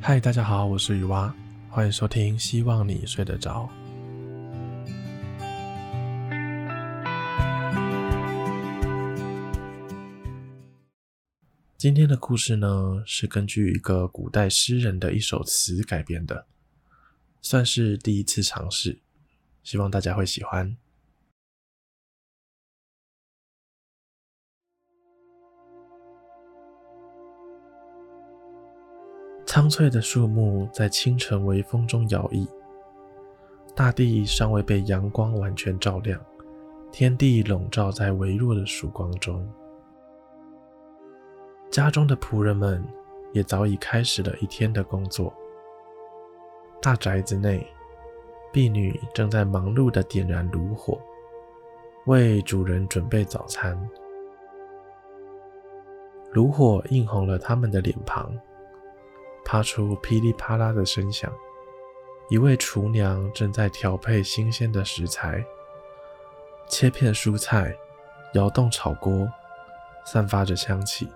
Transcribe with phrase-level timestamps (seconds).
[0.00, 1.34] 嗨，大家好，我是雨蛙，
[1.68, 3.68] 欢迎收听，希望你睡得着。
[11.76, 16.46] 今天的故事呢，是根据一个古代诗人的一首词改编的，
[17.42, 19.00] 算是第一次尝试，
[19.64, 20.76] 希望大家会喜欢。
[29.48, 32.46] 苍翠的树木在清晨微风中摇曳，
[33.74, 36.20] 大地尚未被阳光完全照亮，
[36.92, 39.50] 天地笼罩在微弱的曙光中。
[41.70, 42.84] 家中的仆人们
[43.32, 45.32] 也早已开始了一天的工作。
[46.82, 47.66] 大宅子内，
[48.52, 51.00] 婢女正在忙碌地点燃炉火，
[52.04, 53.74] 为主人准备早餐。
[56.32, 58.30] 炉火映红了他们的脸庞。
[59.48, 61.32] 发出噼里啪啦的声响，
[62.28, 65.42] 一位厨娘正在调配新鲜的食材，
[66.68, 67.74] 切片蔬菜，
[68.34, 69.26] 摇动炒锅，
[70.04, 71.08] 散发着香气。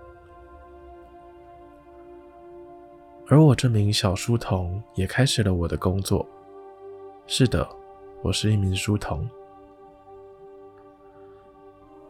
[3.29, 6.27] 而我这名小书童也开始了我的工作。
[7.27, 7.69] 是的，
[8.23, 9.29] 我是一名书童。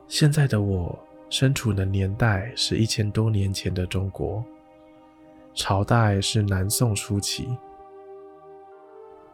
[0.07, 0.97] 现在的我
[1.29, 4.45] 身处的年代是一千多年前的中国。
[5.55, 7.57] 朝代是南宋初期，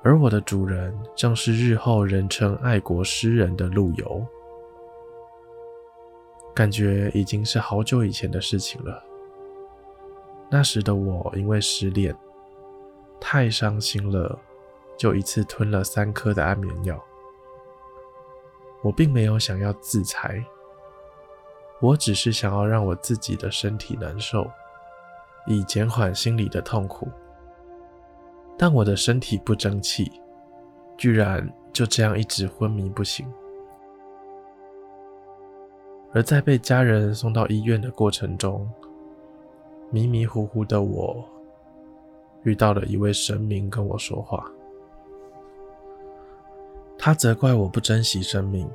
[0.03, 4.27] 而我的主人正是日后人称爱国诗人的陆游。
[6.55, 9.01] 感觉已经是好久以前的事情了。
[10.51, 12.17] 那时的我因为失恋，
[13.21, 14.37] 太伤心了，
[14.97, 17.01] 就一次吞了三颗的安眠药。
[18.83, 20.45] 我并没有想要自裁，
[21.81, 24.51] 我只是想要让我自己的身体难受。
[25.49, 27.09] 以减缓心里的痛苦，
[28.59, 30.13] 但我的身体不争气，
[30.99, 33.27] 居然就这样一直昏迷不醒。
[36.13, 38.69] 而在被家人送到医院的过程中，
[39.91, 41.25] 迷迷糊糊的我
[42.43, 44.45] 遇到了一位神明跟我说话，
[46.99, 48.69] 他责怪我不珍惜生命，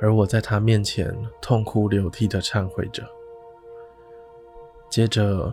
[0.00, 3.04] 而我在他面前痛哭流涕的忏悔着。
[4.92, 5.50] 接着，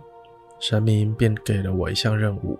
[0.59, 2.59] 神明便给了我一项任务。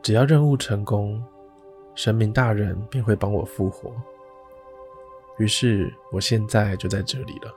[0.00, 1.22] 只要任务成功，
[1.94, 3.92] 神明大人便会帮我复活。
[5.36, 7.54] 于是，我现在就在这里了。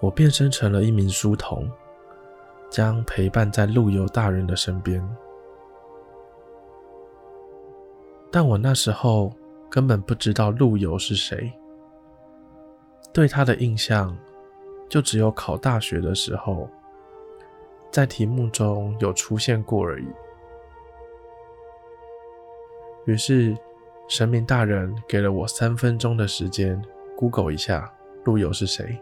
[0.00, 1.70] 我变身成了一名书童，
[2.70, 5.06] 将陪伴在陆游大人的身边。
[8.30, 9.30] 但我那时候
[9.68, 11.52] 根本不知道陆游是谁，
[13.12, 14.16] 对他的印象。
[14.90, 16.68] 就只有考大学的时候，
[17.90, 20.06] 在题目中有出现过而已。
[23.06, 23.56] 于是，
[24.08, 26.82] 神明大人给了我三分钟的时间
[27.16, 27.90] ，Google 一下
[28.24, 29.00] 陆游是谁。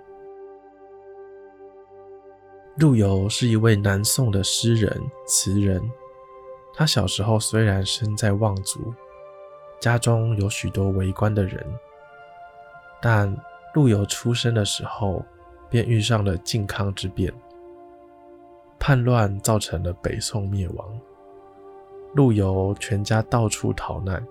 [2.76, 4.94] 陆游是一位南宋的诗人、
[5.26, 5.82] 词人。
[6.74, 8.94] 他小时候虽然身在望族，
[9.80, 11.60] 家中有许多为官的人，
[13.02, 13.36] 但
[13.74, 15.24] 陆游出生的时候，
[15.70, 17.32] 便遇上了靖康之变，
[18.78, 21.00] 叛乱造成了北宋灭亡。
[22.14, 24.26] 陆游全家到处逃难，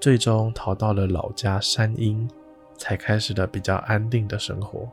[0.00, 2.28] 最终逃到了老家山阴，
[2.76, 4.88] 才开始了比较安定的生活。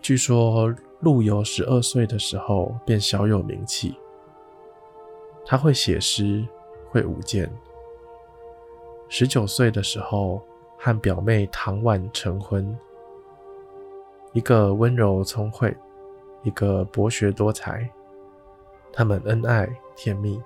[0.00, 3.94] 据说陆游十二岁的时候便小有名气，
[5.44, 6.46] 他会写诗，
[6.90, 7.50] 会舞剑。
[9.08, 10.40] 十九岁的时候
[10.78, 12.78] 和表妹唐婉成婚。
[14.32, 15.76] 一个温柔聪慧，
[16.42, 17.88] 一个博学多才，
[18.92, 20.40] 他们恩爱甜蜜。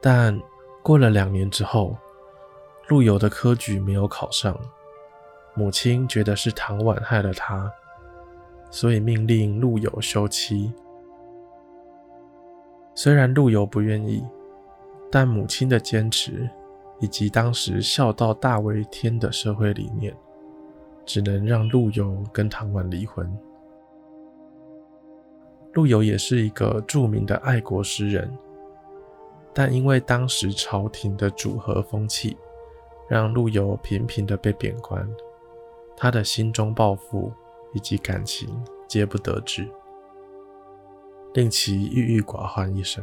[0.00, 0.40] 但
[0.82, 1.96] 过了两年之后，
[2.88, 4.58] 陆游的科举没有考上，
[5.54, 7.70] 母亲觉得是唐婉害了他，
[8.70, 10.72] 所以命令陆游休妻。
[12.94, 14.26] 虽然陆游不愿意，
[15.10, 16.48] 但母亲的坚持，
[16.98, 20.16] 以及当时孝道大为天的社会理念。
[21.04, 23.30] 只能让陆游跟唐婉离婚。
[25.72, 28.30] 陆游也是一个著名的爱国诗人，
[29.54, 32.36] 但因为当时朝廷的主和风气，
[33.08, 35.08] 让陆游频频的被贬官，
[35.96, 37.32] 他的心中抱负
[37.72, 38.48] 以及感情
[38.86, 39.66] 皆不得志，
[41.32, 43.02] 令其郁郁寡欢一生。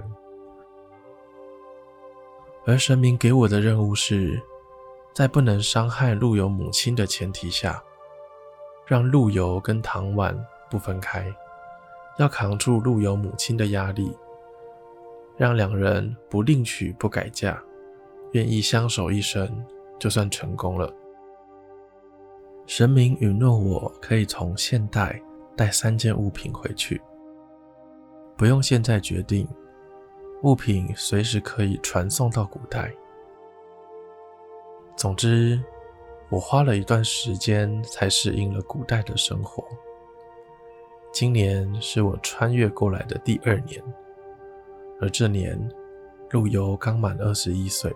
[2.66, 4.40] 而神明给我的任务是，
[5.12, 7.84] 在不能伤害陆游母亲的前提下。
[8.90, 10.36] 让陆游跟唐婉
[10.68, 11.32] 不分开，
[12.18, 14.18] 要扛住陆游母亲的压力，
[15.38, 17.62] 让两人不另娶不改嫁，
[18.32, 19.48] 愿意相守一生，
[20.00, 20.92] 就算成功了。
[22.66, 25.22] 神明允诺我可以从现代
[25.56, 27.00] 带三件物品回去，
[28.36, 29.48] 不用现在决定，
[30.42, 32.92] 物品随时可以传送到古代。
[34.96, 35.64] 总之，
[36.30, 39.64] 我花了一段时间才适应了古代的生活。
[41.12, 43.84] 今年是我穿越过来的第二年，
[45.02, 45.60] 而这年
[46.30, 47.94] 陆游刚满二十一岁。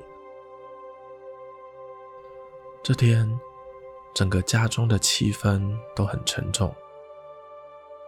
[2.81, 3.39] 这天，
[4.15, 6.74] 整个家中的气氛都很沉重，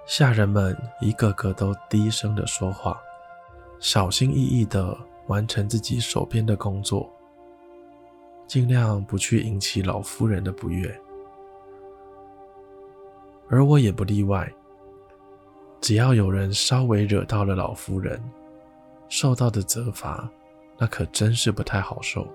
[0.08, 3.00] 下人们一个个都低声的说话，
[3.80, 7.10] 小心翼翼的完成自己手边的工作，
[8.48, 10.94] 尽量不去引起老夫人的不悦。
[13.48, 14.52] 而我也不例外，
[15.80, 18.22] 只要有人稍微惹到了老夫人，
[19.08, 20.28] 受到的责罚，
[20.78, 22.28] 那可真是不太好受。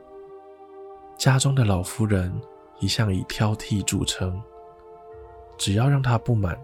[1.16, 2.32] 家中的老夫人
[2.78, 4.40] 一向以挑剔著称，
[5.58, 6.58] 只要让她不满，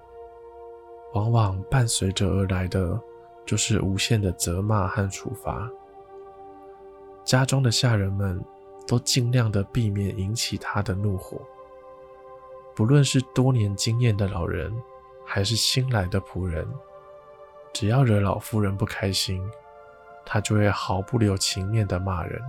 [1.13, 2.99] 往往伴随着而来的
[3.45, 5.69] 就是无限的责骂和处罚。
[7.25, 8.41] 家中的下人们
[8.87, 11.41] 都尽量的避免引起她的怒火，
[12.75, 14.73] 不论是多年经验的老人，
[15.25, 16.67] 还是新来的仆人，
[17.73, 19.43] 只要惹老夫人不开心，
[20.25, 22.41] 她就会毫不留情面的骂人。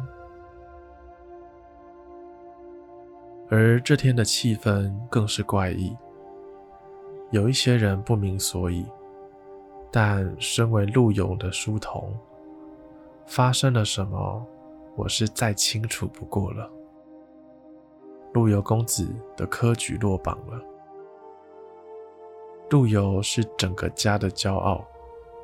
[3.50, 5.95] 而这天的气氛更是怪异，
[7.31, 8.86] 有一些人不明所以，
[9.89, 12.13] 但身为陆游的书童，
[13.25, 14.45] 发生了什么，
[14.98, 16.70] 我是再清楚不过了。
[18.34, 19.08] 陆游公子
[19.38, 20.60] 的科举落榜了，
[22.72, 24.84] 陆游是整个家的骄傲，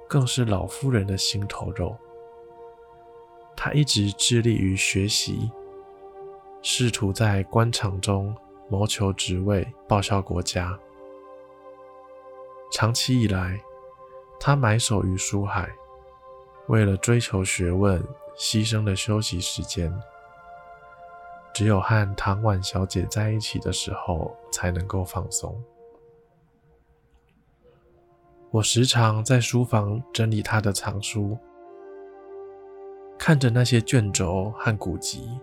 [0.10, 1.96] 更是老夫人的心头肉。
[3.56, 5.52] 他一直致力于学习。
[6.66, 8.34] 试图在官场中
[8.70, 10.80] 谋求职位，报效国家。
[12.72, 13.62] 长期以来，
[14.40, 15.70] 他埋首于书海，
[16.70, 18.02] 为了追求学问，
[18.38, 19.94] 牺牲了休息时间。
[21.53, 25.56] 只有和唐婉小姐在一起的时候，才能够放松。
[28.50, 31.38] 我时常在书房整理她的藏书，
[33.18, 35.39] 看着那些卷轴和古籍。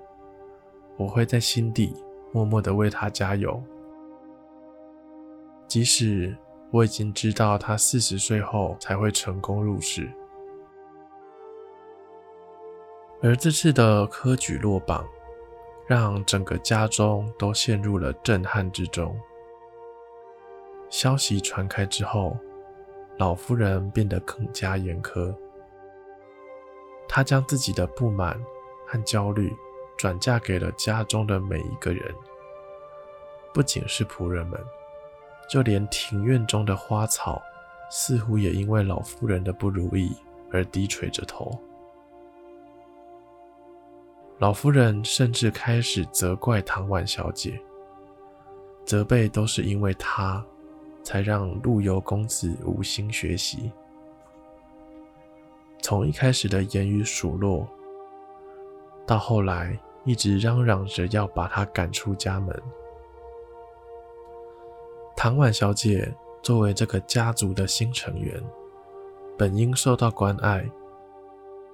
[0.97, 1.95] 我会在心底
[2.33, 3.63] 默默的为她加油，
[5.67, 6.37] 即使
[6.71, 10.13] 我已经知道他四十岁后才会成功入仕。
[13.23, 15.07] 而这次的科举落榜，
[15.87, 19.19] 让整个家中都陷入了震撼之中。
[20.89, 22.37] 消息传开之后，
[23.19, 25.35] 老夫人变得更加严苛，
[27.09, 28.41] 她将自己的不满
[28.87, 29.53] 和焦虑。
[29.99, 32.03] 转嫁给了家中的每一个人，
[33.53, 34.59] 不仅是仆人们，
[35.47, 37.43] 就连庭院中的花草，
[37.91, 40.17] 似乎也因为老夫人的不如意
[40.51, 41.53] 而低垂着头。
[44.41, 47.61] 老夫人甚至开始责怪唐婉小姐，
[48.85, 50.45] 责备都是因为她，
[51.03, 53.71] 才让陆游公子无心学习。
[55.83, 57.69] 从一开始的言语数落，
[59.07, 59.79] 到后来。
[60.05, 62.59] 一直嚷嚷着要把他赶出家门。
[65.15, 66.11] 唐婉小姐
[66.43, 68.43] 作为这个家族的新成员，
[69.37, 70.67] 本应受到关爱，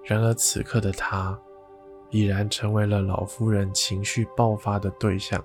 [0.02, 1.38] 然而此刻的她
[2.10, 5.42] 已然成为了老夫人情绪爆发的对象。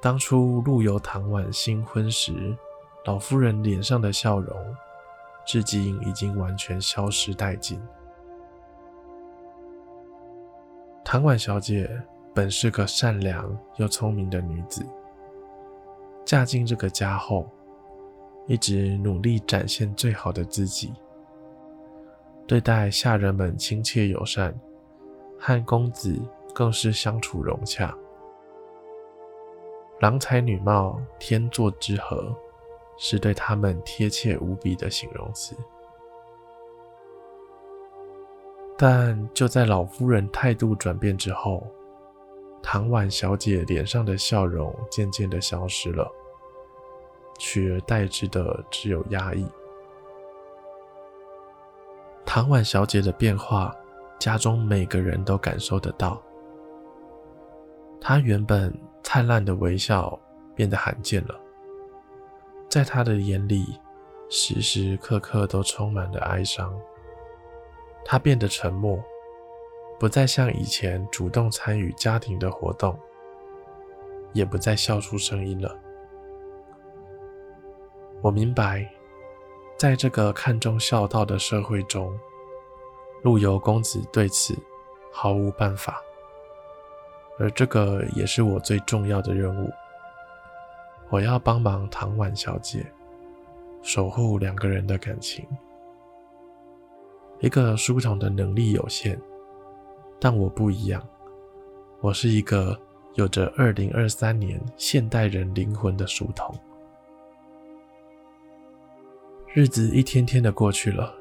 [0.00, 2.56] 当初陆游唐婉新婚时，
[3.04, 4.56] 老夫人脸上的笑容，
[5.46, 7.80] 至今已经完全消失殆尽。
[11.04, 11.88] 唐婉小姐
[12.34, 14.84] 本是个善良又聪明的女子，
[16.24, 17.48] 嫁进这个家后，
[18.46, 20.92] 一直努力展现最好的自己，
[22.46, 24.54] 对待下人们亲切友善，
[25.38, 26.16] 和公子
[26.54, 27.92] 更是相处融洽，
[29.98, 32.32] 郎才女貌，天作之合，
[32.96, 35.56] 是对他们贴切无比的形容词。
[38.78, 41.66] 但就在老夫人态度转变之后，
[42.62, 46.08] 唐婉小姐脸上的笑容渐渐的消失了，
[47.38, 49.44] 取而代之的只有压抑。
[52.36, 53.74] 唐婉小姐的变化，
[54.18, 56.22] 家中每个人都感受得到。
[57.98, 58.70] 她原本
[59.02, 60.20] 灿烂的微笑
[60.54, 61.34] 变得罕见了，
[62.68, 63.80] 在她的眼里，
[64.28, 66.78] 时时刻刻都充满了哀伤。
[68.04, 69.02] 她变得沉默，
[69.98, 72.94] 不再像以前主动参与家庭的活动，
[74.34, 75.74] 也不再笑出声音了。
[78.20, 78.86] 我明白，
[79.76, 82.18] 在这个看重孝道的社会中，
[83.22, 84.56] 陆游公子对此
[85.12, 86.00] 毫无办法，
[87.38, 89.70] 而这个也是我最重要的任务。
[91.10, 92.90] 我要帮忙唐婉小姐，
[93.82, 95.46] 守护两个人的感情。
[97.40, 99.20] 一个书童的能力有限，
[100.18, 101.06] 但我不一样，
[102.00, 102.80] 我是一个
[103.12, 106.58] 有着二零二三年现代人灵魂的书童。
[109.56, 111.14] 日子一天天的过去了，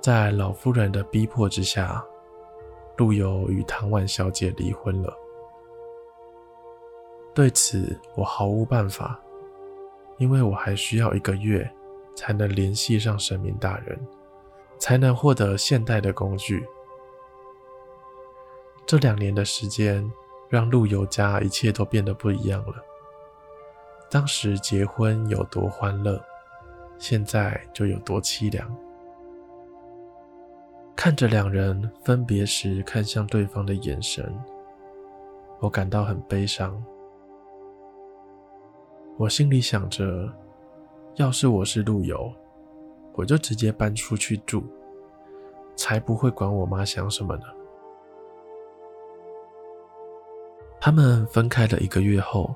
[0.00, 2.02] 在老夫人的逼迫之下，
[2.96, 5.14] 陆游与唐婉小姐离婚了。
[7.34, 9.20] 对此我毫无办法，
[10.16, 11.70] 因为我还需要一个月
[12.16, 14.00] 才能联系上神明大人，
[14.78, 16.66] 才能获得现代的工具。
[18.86, 20.10] 这两年的时间
[20.48, 22.76] 让陆游家一切都变得不一样了。
[24.10, 26.18] 当时结婚有多欢乐，
[27.00, 28.76] 现在就有多凄凉。
[30.94, 34.30] 看着两人分别时看向对方的眼神，
[35.60, 36.80] 我感到很悲伤。
[39.16, 40.30] 我心里想着，
[41.14, 42.30] 要是我是陆游，
[43.14, 44.62] 我就直接搬出去住，
[45.74, 47.44] 才不会管我妈想什么呢。
[50.78, 52.54] 他们分开了一个月后，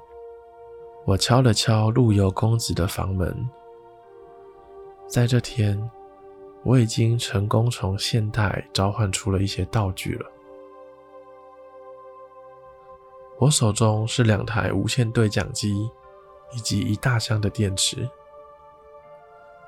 [1.07, 3.35] 我敲了敲陆游公子的房门。
[5.07, 5.91] 在这天，
[6.63, 10.31] 我已经成功从现代召唤出了一些道具了。
[13.39, 15.91] 我手中是两台无线对讲机。
[16.55, 18.09] 以及一大箱的电池。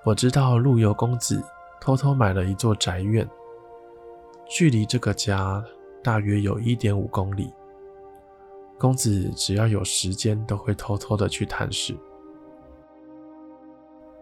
[0.04, 1.42] 我知道陆游公子
[1.80, 3.28] 偷偷买了一座宅院，
[4.48, 5.64] 距离这个家
[6.00, 7.52] 大约有一点五公里。
[8.78, 11.92] 公子只要有时间都会偷偷的去探视，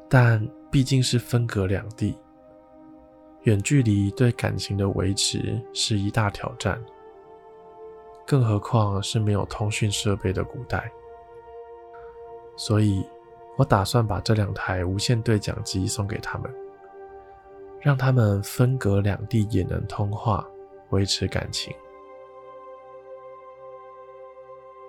[0.08, 2.18] 但毕竟是分隔两地，
[3.42, 6.84] 远距离对感情的维持是一大挑战，
[8.26, 10.90] 更何况是没有通讯设备的古代。
[12.56, 13.06] 所以，
[13.56, 16.52] 我打算把这两台无线对讲机送给他们，
[17.80, 20.44] 让他们分隔两地也能通话，
[20.90, 21.72] 维持感情。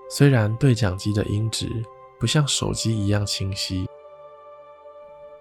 [0.10, 1.70] 虽然对讲机的音质
[2.20, 3.88] 不像手机一样清晰，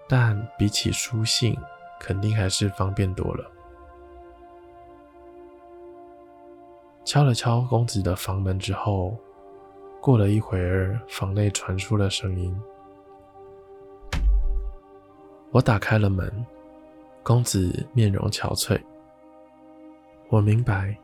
[0.07, 1.57] 但比起书信，
[1.99, 3.51] 肯定还是方便多了。
[7.03, 9.17] 敲了敲公子的房门之后。
[10.01, 12.55] 过了一会儿，房内传出了声音。
[15.49, 16.45] 我打开了门，
[17.23, 18.79] 公子面容憔悴。
[20.29, 20.95] 我明白，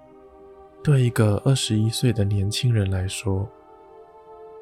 [0.83, 3.49] 对一个二十一岁的年轻人来说，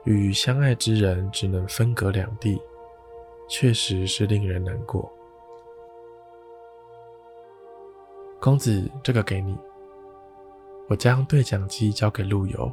[0.06, 2.62] 与相爱之人只能分隔两地，
[3.50, 5.12] 确实是令人难过。
[8.40, 9.58] 公子，这个给你。
[10.88, 12.72] 我将对讲机交给陆游。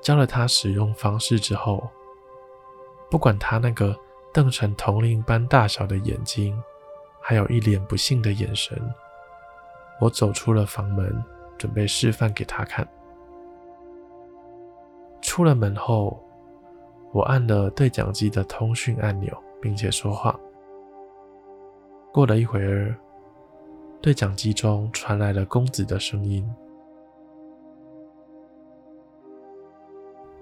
[0.00, 1.86] 教了他使用方式之后，
[3.10, 3.94] 不管他那个
[4.32, 6.60] 瞪成铜铃般大小的眼睛，
[7.20, 8.80] 还有一脸不信的眼神，
[10.00, 11.22] 我走出了房门，
[11.58, 12.86] 准备示范给他看。
[15.20, 16.22] 出了门后，
[17.16, 20.38] 我按了对讲机的通讯按钮，并且说话。
[22.12, 22.94] 过了一会儿，
[24.02, 26.46] 对讲机中传来了公子的声音。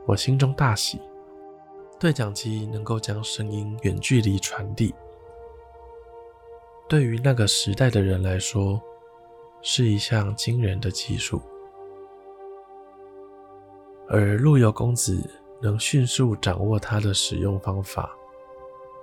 [0.05, 1.01] 我心中大喜，
[2.01, 4.93] 对讲机能够将声音远距离传递，
[6.89, 8.83] 对于那个时代的人来说，
[9.63, 11.41] 是一项惊人的技术。
[14.09, 15.31] 而陆游公子
[15.61, 18.11] 能迅速掌握它的使用方法，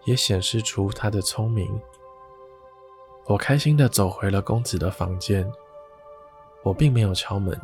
[0.05, 1.67] 也显示出他的聪明。
[3.25, 5.49] 我开心地走回了公子的房间，
[6.63, 7.59] 我并没有敲门，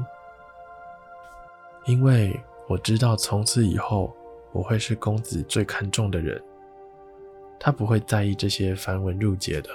[1.85, 2.39] 因为。
[2.69, 4.13] 我知道从此以后
[4.51, 6.43] 我会是公子最看重的人，
[7.57, 9.69] 他不会在意这些繁文缛节的。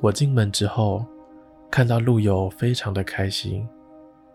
[0.00, 1.04] 我进门之后，
[1.70, 3.68] 看到陆游非常的开心，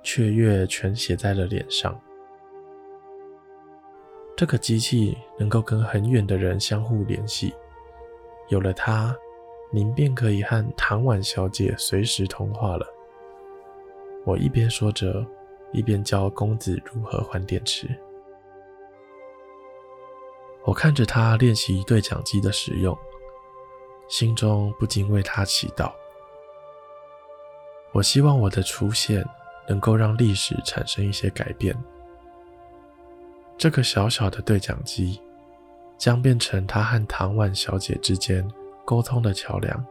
[0.03, 1.99] 雀跃全写在了脸上。
[4.41, 7.53] 这个机器能够跟很远的人相互联系，
[8.49, 9.15] 有了它，
[9.71, 12.87] 您便可以和唐婉小姐随时通话了。
[14.25, 15.23] 我一边说着。
[15.73, 17.87] 一边教公子如何换电池。
[20.65, 22.97] 我看着他练习对讲机的使用，
[24.09, 25.93] 心中不禁为他祈祷。
[27.93, 29.23] 我希望我的出现
[29.69, 31.73] 能够让历史产生一些改变。
[33.61, 35.21] 这个小小的对讲机
[35.95, 38.43] 将变成他和唐婉小姐之间
[38.83, 39.85] 沟通的桥梁，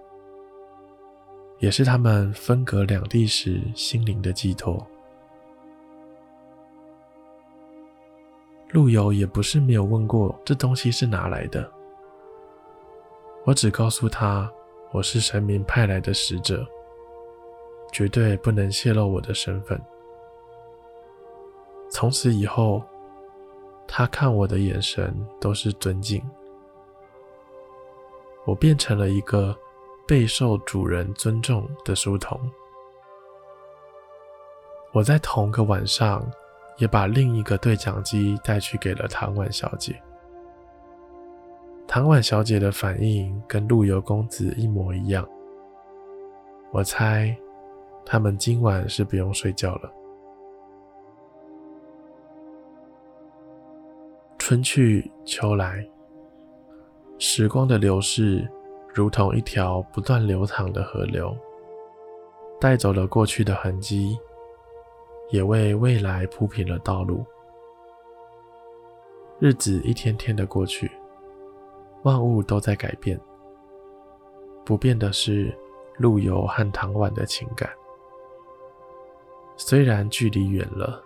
[1.60, 4.84] 也是他们分隔两地时心灵的寄托。
[8.70, 11.70] 陆游也不是没有问过这东西是哪来的，
[13.44, 14.50] 我只告诉他
[14.90, 16.66] 我是神明派来的使者。
[17.92, 19.80] 绝对不能泄露我的身份。
[21.88, 22.82] 从此以后，
[23.92, 26.22] 他看我的眼神都是尊敬。
[28.46, 29.54] 我变成了一个
[30.06, 32.40] 备受主人尊重的书童。
[34.92, 36.24] 我在同个晚上，
[36.78, 40.00] 也把另一个对讲机带去给了唐婉小姐。
[41.88, 45.28] 唐婉小姐的反应跟陆游公子一模一样。
[46.70, 47.36] 我猜。
[48.06, 49.92] 他们今晚是不用睡觉了。
[54.50, 55.88] 春去秋来，
[57.20, 58.50] 时光的流逝
[58.92, 61.32] 如同一条不断流淌的河流，
[62.60, 64.18] 带走了过去的痕迹，
[65.30, 67.24] 也为未来铺平了道路。
[69.38, 70.90] 日子一天天的过去，
[72.02, 73.16] 万物都在改变，
[74.64, 75.56] 不变的是
[75.96, 77.70] 陆游和唐婉的情感。
[79.56, 81.00] 虽然距离远了，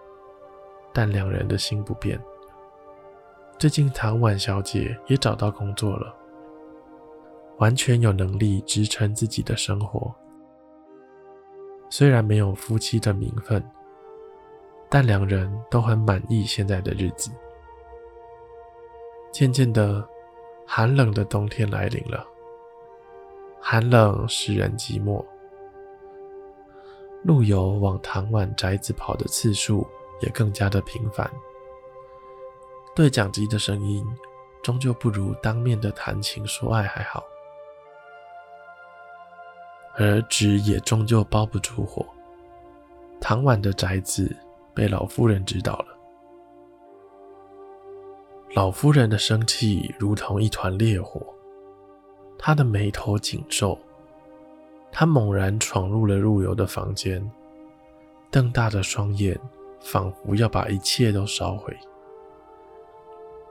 [0.94, 2.18] 但两人的心不变。
[3.58, 6.14] 最近唐婉小姐也找到工作了，
[7.58, 10.14] 完全有能力支撑自己的生活。
[11.88, 13.64] 虽然没有夫妻的名分，
[14.90, 17.30] 但两人都很满意现在的日子。
[19.32, 20.06] 渐渐的，
[20.66, 22.26] 寒冷的冬天来临了，
[23.60, 25.24] 寒冷使人寂寞。
[27.22, 29.86] 陆游往唐婉宅子跑的次数
[30.20, 31.30] 也更加的频繁，
[32.94, 34.06] 对讲机的声音
[34.62, 37.24] 终究不如当面的谈情说爱还好，
[39.96, 42.06] 而纸也终究包不住火。
[43.20, 44.34] 唐婉的宅子
[44.72, 45.86] 被老夫人知道了，
[48.54, 51.20] 老夫人的生气如同一团烈火，
[52.38, 53.76] 她的眉头紧皱。
[54.92, 57.28] 她猛然闯入了陆游的房间，
[58.30, 59.36] 瞪大的双眼，
[59.80, 61.76] 仿佛要把一切都烧毁。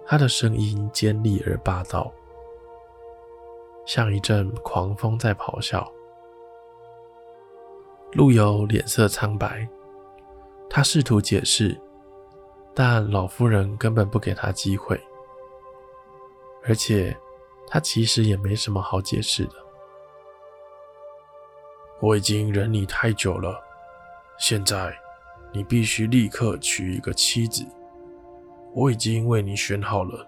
[0.05, 2.11] 他的声音尖利而霸道，
[3.85, 5.89] 像一阵狂风在咆哮。
[8.11, 9.67] 陆游脸色苍白，
[10.69, 11.79] 他试图解释，
[12.73, 15.01] 但老夫人根本不给他机会，
[16.63, 17.15] 而且
[17.67, 19.53] 他其实也没什么好解释的。
[22.01, 23.59] 我已经忍你太久了，
[24.37, 24.95] 现在
[25.51, 27.65] 你必须立刻娶一个妻子。
[28.73, 30.27] 我已经为你选好了。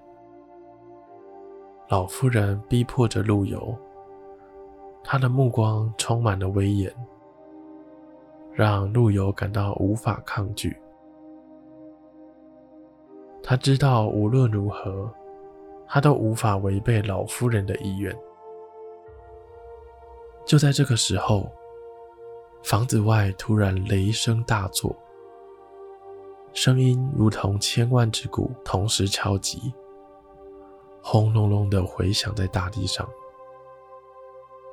[1.90, 3.76] 老夫人逼迫着陆游，
[5.04, 6.94] 她的目光充满了威严，
[8.54, 10.76] 让陆游感到无法抗拒。
[13.44, 15.12] 他知道无论如何，
[15.88, 18.16] 他都无法违背老夫人的意愿。
[20.46, 21.52] 就在这个时候。
[22.64, 24.96] 房子外突然雷声大作，
[26.56, 29.74] 声音如同千万只鼓同时敲击，
[31.04, 33.06] 轰隆隆的回响在大地上，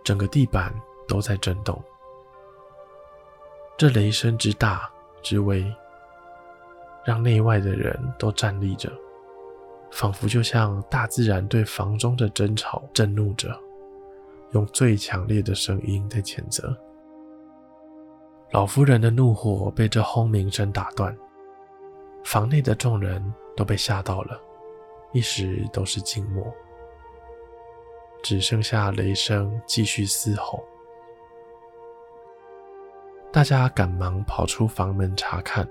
[0.05, 0.73] 整个地板
[1.09, 1.83] 都在震动。
[3.77, 4.89] 这雷声之大
[5.23, 5.67] 之威，
[7.05, 8.89] 让内外的人都站立着，
[9.91, 13.59] 仿佛就像大自然对房中的争吵震怒着，
[14.53, 16.73] 用最强烈的声音在谴责。
[18.53, 21.17] 老夫人的怒火被这轰鸣声打断，
[22.25, 23.23] 房内的众人
[23.57, 24.41] 都被吓到了，
[25.13, 26.45] 一时都是静默，
[28.23, 30.63] 只剩下雷声继续嘶吼。
[33.33, 35.69] 大家赶忙跑出房门查看，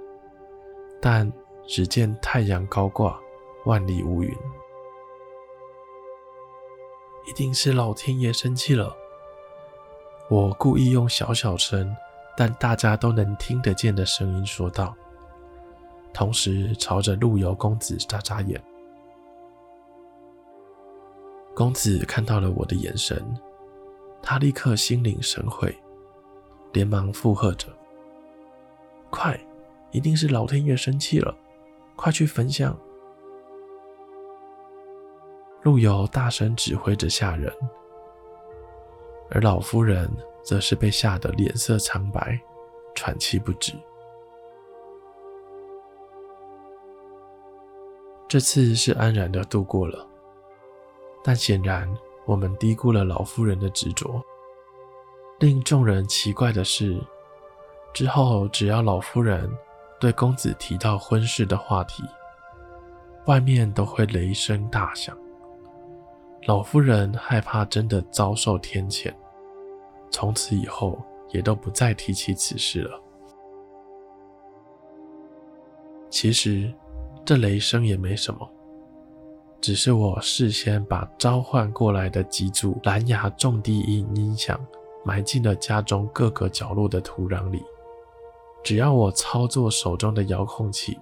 [0.99, 1.31] 但
[1.65, 3.19] 只见太阳高挂，
[3.65, 4.31] 万里无云。
[7.27, 8.95] 一定是老天爷生气了。
[10.29, 11.95] 我故意用小小声。
[12.37, 14.95] 但大家都能听得见的声音说道，
[16.13, 18.61] 同时朝着陆游公子眨眨眼。
[21.55, 23.23] 公子看到了我的眼神，
[24.21, 25.75] 他立刻心领神会，
[26.73, 27.67] 连忙附和着
[29.11, 29.39] ：“快，
[29.91, 31.35] 一定是老天爷生气了，
[31.95, 32.75] 快去焚香。”
[35.63, 37.53] 陆游大声指挥着下人，
[39.29, 40.09] 而老夫人
[40.43, 42.39] 则是被吓得脸色苍白，
[42.95, 43.73] 喘气不止。
[48.31, 50.07] 这次是安然的度过了，
[51.21, 51.93] 但显然
[52.25, 54.23] 我们低估了老夫人的执着。
[55.39, 56.97] 令众人奇怪的是，
[57.93, 59.51] 之后只要老夫人
[59.99, 62.05] 对公子提到婚事的话题，
[63.25, 65.13] 外面都会雷声大响。
[66.45, 69.13] 老夫人害怕真的遭受天谴，
[70.09, 70.97] 从此以后
[71.31, 72.97] 也都不再提起此事了。
[76.09, 76.73] 其实
[77.23, 78.49] 这雷声也没什么，
[79.61, 84.59] 只是我事先把召唤过来的几组蓝牙重低音音响
[85.05, 87.63] 埋进了家中各个角落的土壤里。
[88.63, 90.99] 只要我操作手中的遥控器，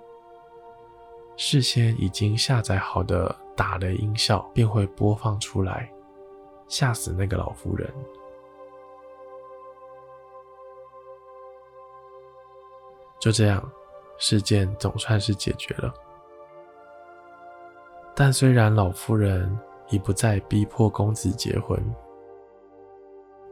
[1.36, 5.92] 事先已经下载好的打雷音效便会播放出来，
[6.68, 7.92] 吓死那个老妇人。
[13.20, 13.72] 就这样，
[14.18, 15.94] 事件总算是解决了。
[18.22, 19.50] 但虽然老夫人
[19.88, 21.82] 已不再逼迫公子结婚，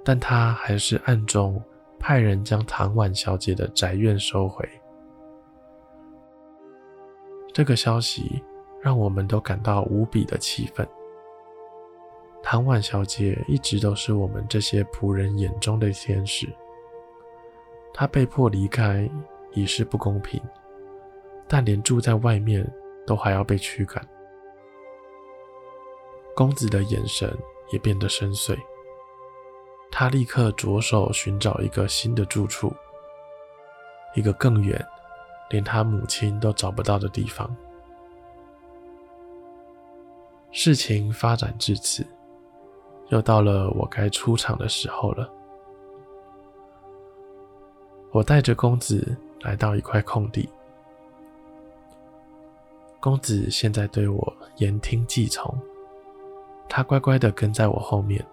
[0.04, 1.64] 但她还是暗中
[1.98, 4.68] 派人将唐婉小姐的宅院收回。
[7.54, 8.44] 这个消息
[8.82, 10.86] 让我们都感到无比的气愤。
[12.44, 16.46] 唐婉小姐一直都是我们这些仆人眼中的天使，
[17.94, 19.10] 她被迫离开
[19.54, 20.42] 已是不公平，
[21.48, 22.70] 但连住在外面
[23.06, 24.06] 都还要被驱赶。
[26.38, 27.36] 公子的眼神
[27.72, 28.56] 也变得深邃，
[29.90, 32.72] 他立刻着手寻找一个新的住处，
[34.14, 34.80] 一个更远。
[35.50, 37.50] 连他母亲都找不到的地方。
[40.52, 42.06] 事情发展至此，
[43.08, 45.32] 又到了我该出场的时候了。
[48.12, 50.50] 我带着公子来到一块空地，
[53.00, 55.58] 公子现在对我言听计从，
[56.70, 58.26] 他乖乖地跟在我后面，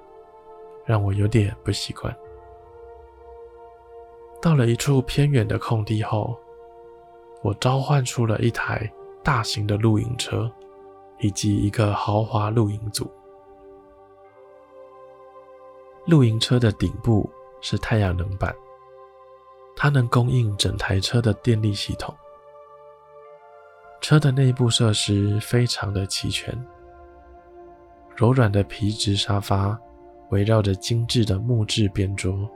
[0.85, 2.15] 让我有点不习惯。
[4.43, 6.37] 到了一处偏远的空地后，
[7.43, 8.91] 我召唤出了一台
[9.23, 10.51] 大型的露营车，
[11.19, 13.11] 以及一个豪华露营组。
[16.07, 17.31] 露营车的顶部
[17.63, 18.55] 是太阳能板，
[19.75, 22.15] 它能供应整台车的电力系统。
[24.03, 26.55] 车的内部设施非常的齐全，
[28.17, 29.79] 柔软的皮质沙发
[30.31, 32.49] 围绕着精致的木质边桌，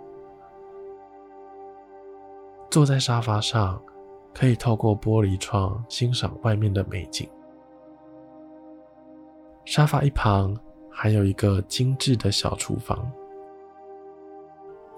[2.71, 3.81] 坐在沙发上。
[4.35, 7.29] 可以透过玻璃窗欣赏外面的美景。
[9.65, 10.57] 沙发一旁
[10.89, 13.11] 还有一个精致的小厨房，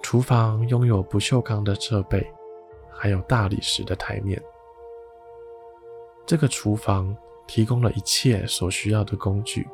[0.02, 2.30] 厨房拥有不锈钢的设备，
[2.92, 4.38] 还有大理石的台面。
[6.26, 9.66] 这个厨房提供了一切所需要的工具，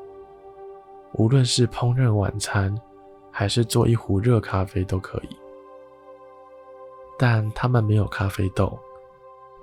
[1.19, 2.75] 无论是烹饪晚餐，
[3.31, 5.37] 还是做一壶热咖啡都可以。
[7.19, 8.79] 但他们没有咖啡豆。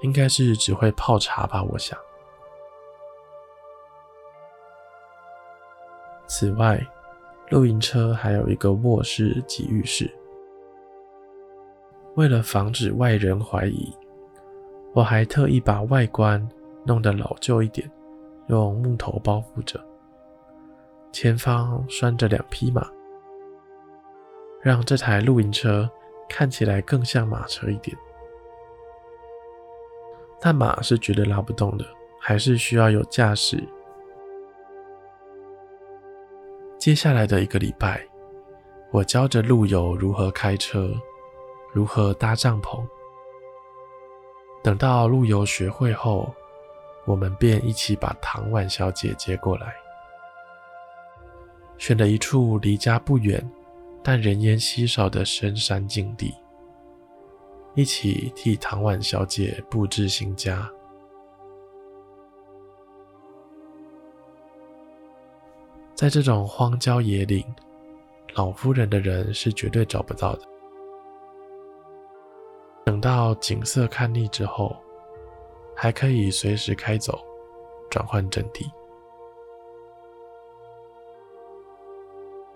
[0.02, 1.98] 应该是只会泡茶吧，我想。
[6.28, 6.86] 此外，
[7.50, 10.13] 露营车还有一个卧室及浴室。
[12.16, 13.96] 为了防止外人怀疑，
[14.94, 16.46] 我还特意把外观
[16.86, 17.89] 弄得老旧一点，
[18.48, 19.80] 用木头包覆着。
[21.13, 22.89] 前方拴着两匹马，
[24.60, 25.88] 让这台露营车
[26.28, 27.95] 看起来更像马车一点。
[30.41, 31.86] 但马是绝对拉不动的，
[32.19, 33.63] 还是需要有驾驶。
[36.80, 38.04] 接下来的一个礼拜，
[38.91, 40.91] 我教着陆游如何开车，
[41.71, 42.84] 如何搭帐篷。
[44.63, 46.34] 等到陆游学会后，
[47.06, 49.76] 我们便一起把唐婉小姐接过来，
[51.84, 53.46] 选了一处离家不远，
[54.02, 56.34] 但人烟稀少的深山境地。
[57.76, 60.65] 一起替唐婉小姐布置新家。
[65.93, 67.43] 在这种荒郊野岭，
[68.34, 70.48] 老夫人的人是绝对找不到的。
[72.86, 74.74] 等到景色看腻之后，
[75.76, 77.19] 还可以随时开走，
[77.89, 78.72] 转换阵地。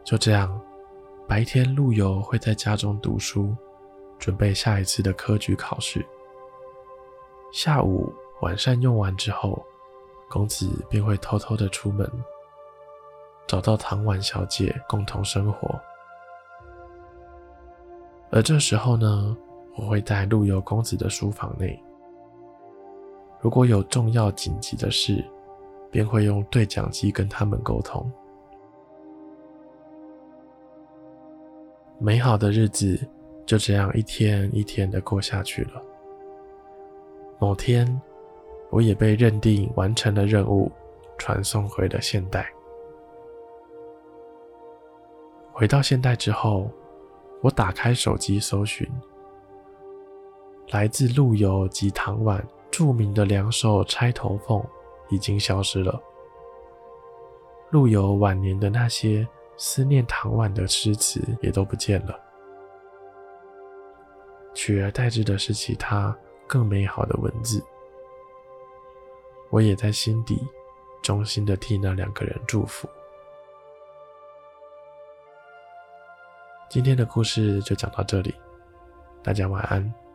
[0.08, 0.58] 就这样，
[1.28, 3.54] 白天陆游会在家中读书。
[4.17, 6.04] 准备下一次的科举考试。
[7.52, 9.62] 下午晚膳用完之后，
[10.30, 12.10] 公子便会偷偷的出门，
[13.46, 15.78] 找到唐婉小姐共同生活。
[18.32, 19.36] 而这时候呢，
[19.76, 21.78] 我会在陆游公子的书房内，
[23.41, 25.22] 如果有重要紧急的事，
[25.91, 28.10] 便会用对讲机跟他们沟通。
[32.00, 33.00] 美好的日子
[33.46, 35.82] 就这样一天一天的过下去了。
[37.40, 38.02] 某天，
[38.70, 40.72] 我也被认定完成了任务，
[41.18, 42.48] 传送回了现代。
[45.52, 46.70] 回到现代之后，
[47.42, 48.88] 我打开手机搜寻，
[50.70, 54.60] 来自陆游及唐婉著名的两首《钗头凤》
[55.10, 56.00] 已经消失了。
[57.72, 62.20] 陆游晚年的那些思念唐婉的诗词也都不见了，
[64.54, 66.15] 取而代之的是其他
[66.48, 67.63] 更美好的文字。
[69.50, 70.46] 我也在心底
[71.02, 72.88] 衷心的替那两个人祝福。
[76.70, 78.36] 今天的故事就讲到这里，
[79.24, 80.07] 大家晚安。